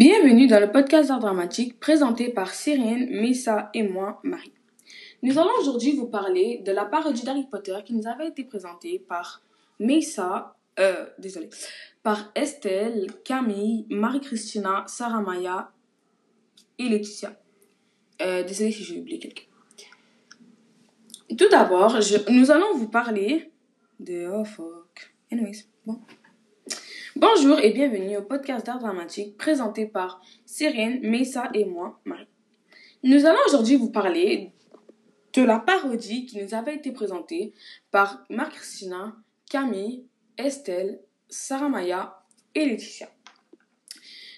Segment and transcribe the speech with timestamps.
[0.00, 4.54] Bienvenue dans le podcast d'art dramatique présenté par Cyrine, Missa et moi, Marie.
[5.22, 8.98] Nous allons aujourd'hui vous parler de la parodie d'Harry Potter qui nous avait été présentée
[8.98, 9.42] par
[9.78, 11.50] Missa, euh, désolé,
[12.02, 15.70] par Estelle, Camille, Marie-Christina, Sarah Maya
[16.78, 17.38] et Laetitia.
[18.22, 19.44] Euh, désolé si j'ai oublié quelqu'un.
[21.36, 21.98] Tout d'abord,
[22.30, 23.52] nous allons vous parler
[23.98, 24.30] de...
[24.32, 25.12] Oh fuck.
[25.30, 26.00] Anyways, bon.
[27.20, 32.26] Bonjour et bienvenue au podcast d'art dramatique présenté par Cyrine, Messa et moi, Marie.
[33.02, 34.52] Nous allons aujourd'hui vous parler
[35.34, 37.52] de la parodie qui nous avait été présentée
[37.90, 39.14] par Marc-Christina,
[39.50, 40.06] Camille,
[40.38, 42.22] Estelle, Sarah Maya
[42.54, 43.10] et Laetitia.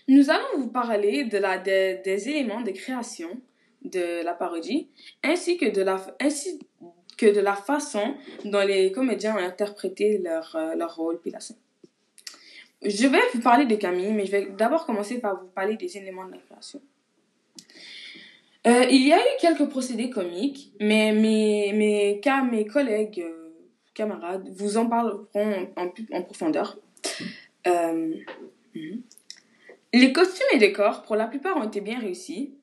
[0.09, 3.41] Nous allons vous parler de la, des- des éléments de création
[3.85, 4.89] de la parodie
[5.23, 6.59] ainsi que de la, ainsi
[7.17, 11.39] que de la façon dont les comédiens ont interprété leur, euh, leur rôle puis la
[11.39, 11.59] scène.
[12.85, 15.97] Je vais vous parler de Camille, mais je vais d'abord commencer par vous parler des
[15.97, 16.81] éléments de la création.
[18.67, 23.43] Euh, il y a eu quelques procédés comiques, mais mes, mes, mes collègues, euh,
[23.95, 25.69] camarades, vous en parleront
[26.13, 26.79] en profondeur.
[27.67, 28.15] Euh,
[28.75, 29.03] mhm.
[29.93, 32.55] Les costumes et décors, pour la plupart, ont été bien réussis.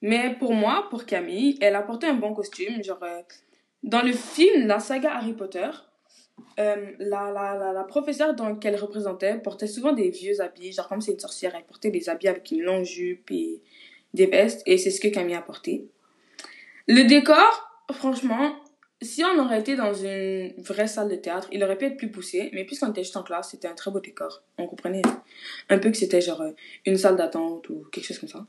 [0.00, 2.82] Mais pour moi, pour Camille, elle a porté un bon costume.
[2.84, 3.22] Genre, euh,
[3.82, 5.68] dans le film, la saga Harry Potter,
[6.58, 11.00] euh, la, la, la, la professeure qu'elle représentait portait souvent des vieux habits, genre comme
[11.00, 13.60] c'est une sorcière, elle portait des habits avec une longue jupe et
[14.14, 15.86] des vestes, et c'est ce que Camille a porté.
[16.86, 18.56] Le décor, franchement,
[19.00, 22.10] si on aurait été dans une vraie salle de théâtre, il aurait pu être plus
[22.10, 24.42] poussé, mais puisqu'on était juste en classe, c'était un très beau décor.
[24.56, 25.02] On comprenait
[25.68, 26.52] un peu que c'était genre euh,
[26.84, 28.46] une salle d'attente ou quelque chose comme ça.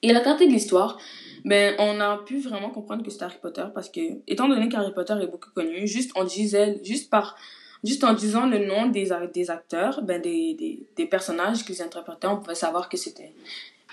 [0.00, 0.98] Et la qualité de l'histoire,
[1.44, 4.94] ben, on a pu vraiment comprendre que c'était Harry Potter parce que, étant donné qu'Harry
[4.94, 7.36] Potter est beaucoup connu, juste on disait, juste par,
[7.84, 12.28] juste en disant le nom des, des acteurs, ben, des, des, des personnages qu'ils interprétaient,
[12.28, 13.32] on pouvait savoir que c'était,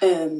[0.03, 0.39] euh,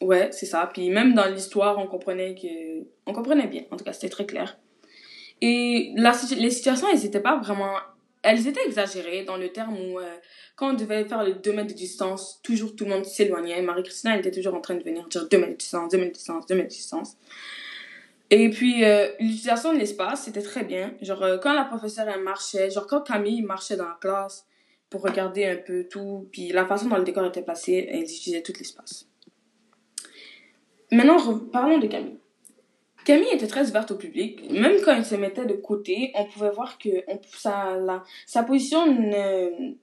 [0.00, 0.70] ouais, c'est ça.
[0.72, 3.64] Puis même dans l'histoire, on comprenait que, on comprenait bien.
[3.70, 4.58] En tout cas, c'était très clair.
[5.42, 7.74] Et la, les situations, elles étaient pas vraiment,
[8.26, 10.16] elles étaient exagérées dans le terme où, euh,
[10.56, 13.62] quand on devait faire le 2 mètres de distance, toujours tout le monde s'éloignait.
[13.62, 16.16] Marie-Christina, était toujours en train de venir dire 2 mètres de distance, 2 mètres de
[16.16, 17.16] distance, 2 mètres de distance.
[18.30, 20.92] Et puis, euh, l'utilisation de l'espace, c'était très bien.
[21.00, 24.44] Genre, euh, quand la professeure, elle marchait, genre, quand Camille marchait dans la classe
[24.90, 28.42] pour regarder un peu tout, puis la façon dont le décor était placé, elle utilisait
[28.42, 29.06] tout l'espace.
[30.90, 32.18] Maintenant, parlons de Camille.
[33.06, 34.50] Camille était très ouverte au public.
[34.50, 36.88] Même quand elle se mettait de côté, on pouvait voir que
[38.26, 39.74] sa, position ne,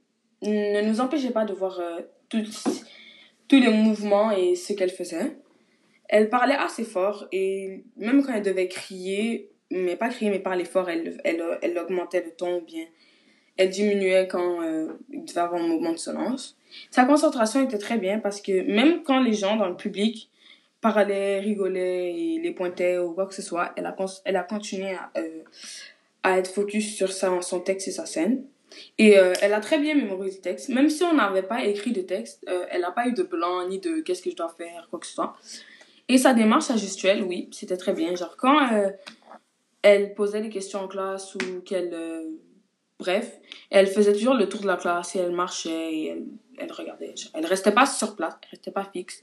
[0.41, 2.84] ne nous empêchait pas de voir euh, tous
[3.47, 5.38] tous les mouvements et ce qu'elle faisait.
[6.09, 10.66] Elle parlait assez fort et même quand elle devait crier, mais pas crier, mais parler
[10.66, 12.85] fort, elle, elle, elle augmentait le ton ou bien
[13.55, 16.57] elle diminuait quand euh, il devait avoir un mouvement de silence.
[16.91, 20.29] Sa concentration était très bien parce que même quand les gens dans le public
[20.83, 23.95] parlaient, rigolaient et les pointaient ou quoi que ce soit, elle a,
[24.25, 25.41] elle a continué à, euh,
[26.21, 28.45] à être focus sur sa, son texte et sa scène.
[28.97, 30.69] Et euh, elle a très bien mémorisé le texte.
[30.69, 33.67] Même si on n'avait pas écrit de texte, euh, elle n'a pas eu de blanc
[33.67, 35.33] ni de qu'est-ce que je dois faire, quoi que ce soit.
[36.09, 38.13] Et sa démarche, sa gestuelle, oui, c'était très bien.
[38.16, 38.59] Genre, quand
[39.81, 41.95] elle posait des questions en classe ou qu'elle.
[42.99, 43.39] bref,
[43.69, 46.25] elle faisait toujours le tour de la classe et elle marchait et elle,
[46.57, 47.16] elle regardait.
[47.33, 49.22] Elle restait pas sur place, elle restait pas fixe.